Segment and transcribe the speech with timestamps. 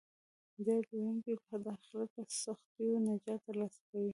[0.65, 4.09] درود ویونکی به د اخرت له سختیو نجات ترلاسه کوي